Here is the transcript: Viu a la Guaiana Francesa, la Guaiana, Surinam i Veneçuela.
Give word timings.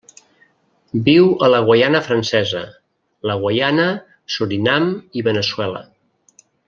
Viu 1.09 1.27
a 1.47 1.49
la 1.55 1.59
Guaiana 1.67 2.01
Francesa, 2.07 2.61
la 3.33 3.37
Guaiana, 3.45 3.87
Surinam 4.37 4.89
i 5.21 5.25
Veneçuela. 5.29 5.85